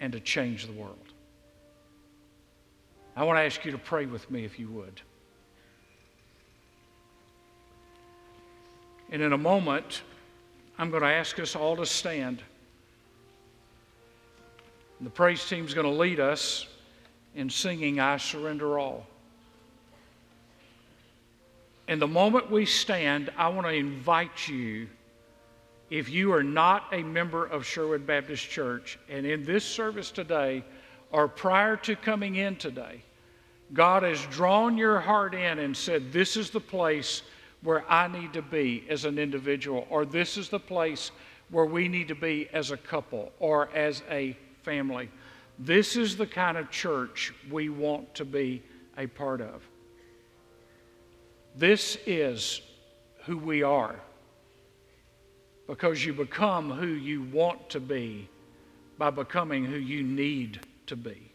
[0.00, 1.12] and to change the world.
[3.16, 5.00] I want to ask you to pray with me if you would.
[9.10, 10.02] And in a moment,
[10.78, 12.42] I'm going to ask us all to stand.
[15.00, 16.66] The praise team is going to lead us
[17.34, 19.06] in singing, I Surrender All.
[21.86, 24.88] And the moment we stand, I want to invite you,
[25.90, 30.64] if you are not a member of Sherwood Baptist Church, and in this service today,
[31.12, 33.02] or prior to coming in today,
[33.74, 37.22] God has drawn your heart in and said, This is the place
[37.62, 41.10] where I need to be as an individual, or this is the place
[41.50, 44.36] where we need to be as a couple or as a
[44.66, 45.08] family.
[45.60, 48.62] This is the kind of church we want to be
[48.98, 49.62] a part of.
[51.54, 52.60] This is
[53.24, 53.94] who we are
[55.68, 58.28] because you become who you want to be
[58.98, 61.30] by becoming who you need to be.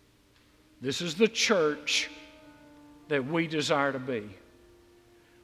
[0.82, 2.10] This is the church
[3.08, 4.30] that we desire to be.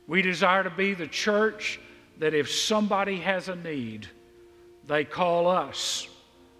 [0.07, 1.79] We desire to be the church
[2.19, 4.07] that if somebody has a need,
[4.87, 6.07] they call us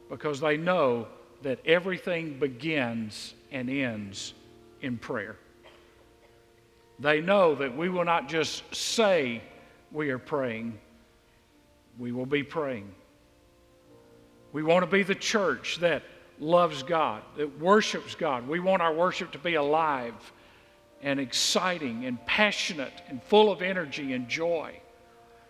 [0.09, 1.07] because they know
[1.43, 4.33] that everything begins and ends
[4.81, 5.35] in prayer.
[6.99, 9.41] They know that we will not just say
[9.91, 10.79] we are praying,
[11.97, 12.93] we will be praying.
[14.51, 16.03] We want to be the church that
[16.39, 18.47] loves God, that worships God.
[18.47, 20.15] We want our worship to be alive
[21.01, 24.79] and exciting and passionate and full of energy and joy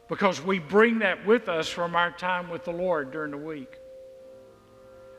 [0.07, 3.77] because we bring that with us from our time with the Lord during the week.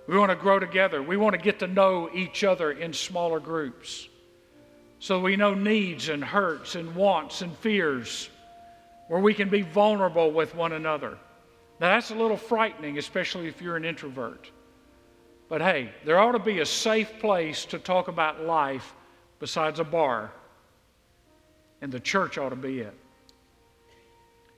[0.09, 1.03] We want to grow together.
[1.03, 4.09] We want to get to know each other in smaller groups
[4.99, 8.31] so we know needs and hurts and wants and fears
[9.09, 11.19] where we can be vulnerable with one another.
[11.79, 14.51] Now, that's a little frightening, especially if you're an introvert.
[15.51, 18.95] But hey, there ought to be a safe place to talk about life
[19.39, 20.33] besides a bar,
[21.83, 22.95] and the church ought to be it.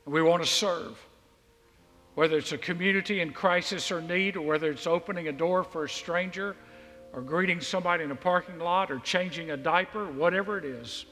[0.04, 0.96] And we want to serve.
[2.14, 5.84] Whether it's a community in crisis or need, or whether it's opening a door for
[5.84, 6.56] a stranger,
[7.12, 11.06] or greeting somebody in a parking lot, or changing a diaper, whatever it is,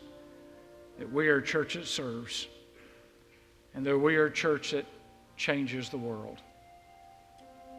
[0.99, 2.49] that we are a church that serves,
[3.75, 4.87] and that we are a church that
[5.37, 6.39] changes the world.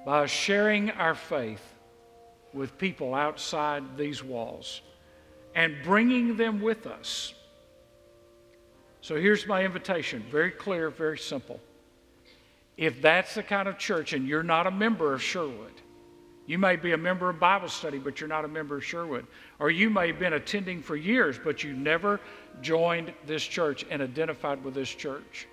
[0.06, 1.62] By sharing our faith
[2.54, 4.82] with people outside these walls
[5.56, 7.34] and bringing them with us.
[9.02, 11.60] So here's my invitation very clear, very simple.
[12.80, 15.74] If that's the kind of church and you're not a member of Sherwood,
[16.46, 19.28] you may be a member of Bible study, but you're not a member of Sherwood.
[19.60, 22.22] Or you may have been attending for years, but you never
[22.62, 25.46] joined this church and identified with this church.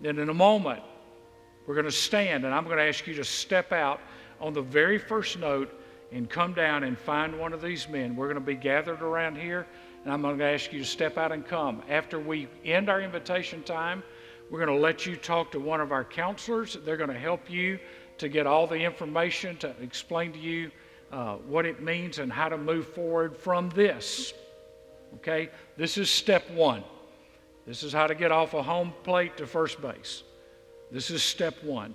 [0.00, 0.82] Then in a moment,
[1.68, 4.00] we're going to stand and I'm going to ask you to step out
[4.40, 5.72] on the very first note
[6.10, 8.16] and come down and find one of these men.
[8.16, 9.68] We're going to be gathered around here,
[10.02, 11.84] and I'm going to ask you to step out and come.
[11.88, 14.02] After we end our invitation time,
[14.50, 16.76] we're going to let you talk to one of our counselors.
[16.84, 17.78] They're going to help you
[18.18, 20.70] to get all the information to explain to you
[21.12, 24.34] uh, what it means and how to move forward from this.
[25.14, 25.50] Okay?
[25.76, 26.82] This is step one.
[27.64, 30.24] This is how to get off a home plate to first base.
[30.90, 31.94] This is step one.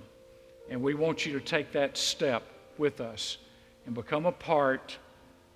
[0.70, 2.44] And we want you to take that step
[2.78, 3.38] with us
[3.86, 4.98] and become a part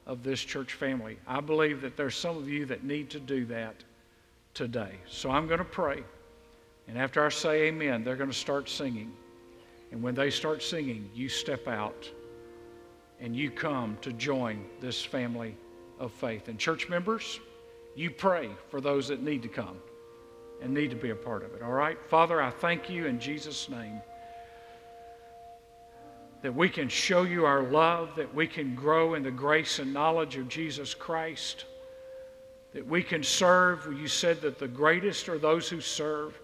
[0.06, 1.18] of this church family.
[1.26, 3.76] I believe that there's some of you that need to do that
[4.54, 4.96] today.
[5.08, 6.04] So I'm going to pray.
[6.90, 9.14] And after I say amen, they're going to start singing.
[9.92, 12.10] And when they start singing, you step out
[13.20, 15.56] and you come to join this family
[16.00, 16.48] of faith.
[16.48, 17.40] And church members,
[17.96, 19.78] you pray for those that need to come
[20.64, 21.62] and need to be a part of it.
[21.62, 21.98] All right?
[22.08, 24.02] Father, I thank you in Jesus' name
[26.42, 29.94] that we can show you our love, that we can grow in the grace and
[29.94, 31.66] knowledge of Jesus Christ,
[32.74, 33.86] that we can serve.
[34.00, 36.40] You said that the greatest are those who serve,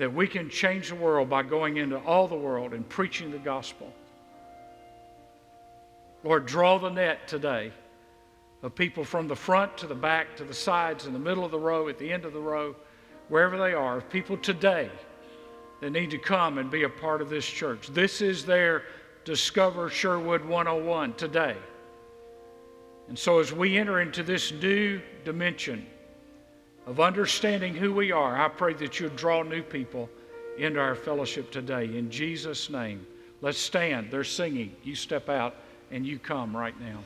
[0.00, 3.38] that we can change the world by going into all the world and preaching the
[3.38, 3.92] gospel.
[6.24, 7.72] Lord, draw the net today
[8.62, 11.50] of people from the front to the back to the sides, in the middle of
[11.50, 12.74] the row, at the end of the row,
[13.28, 14.90] wherever they are, people today
[15.80, 17.88] that need to come and be a part of this church.
[17.88, 18.84] This is their
[19.24, 21.56] Discover Sherwood 101 today.
[23.08, 25.86] And so, as we enter into this new dimension
[26.86, 30.08] of understanding who we are, I pray that you'll draw new people
[30.56, 31.84] into our fellowship today.
[31.84, 33.06] In Jesus' name,
[33.40, 34.10] let's stand.
[34.10, 34.74] They're singing.
[34.84, 35.56] You step out
[35.90, 37.00] and you come right now.